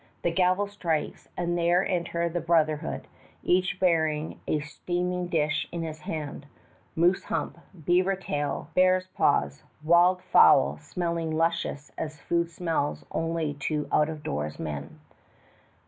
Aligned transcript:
The 0.23 0.31
gavel 0.31 0.65
strikes, 0.65 1.29
and 1.37 1.55
there 1.55 1.85
enter 1.87 2.27
the 2.27 2.41
Brotherhood, 2.41 3.05
each 3.43 3.79
bearing 3.79 4.39
a 4.47 4.59
steaming 4.61 5.27
dish 5.27 5.67
in 5.71 5.83
his 5.83 5.99
hand, 5.99 6.47
moose 6.95 7.25
hump, 7.25 7.59
beaver 7.85 8.15
tail, 8.15 8.69
bears' 8.73 9.05
paws, 9.13 9.61
wild 9.83 10.23
fowl 10.23 10.79
smelling 10.79 11.29
luscious 11.37 11.91
as 11.99 12.19
food 12.19 12.49
smells 12.49 13.05
only 13.11 13.53
to 13.59 13.87
out 13.91 14.09
of 14.09 14.23
doors 14.23 14.57
men. 14.57 14.99